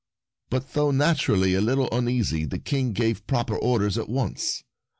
But 0.49 0.73
though 0.73 0.89
naturally 0.89 1.53
a 1.53 1.61
little 1.61 1.87
uneasy 1.91 2.43
the 2.45 2.57
King 2.57 2.91
gave 2.91 3.27
proper 3.27 3.55
orders 3.55 3.99
at 3.99 4.09
once. 4.09 4.63